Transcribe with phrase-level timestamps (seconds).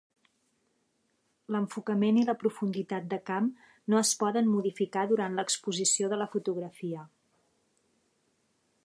[1.55, 3.49] L’enfocament i la profunditat de camp
[3.95, 7.07] no es poden modificar durant l’exposició de la fotografia.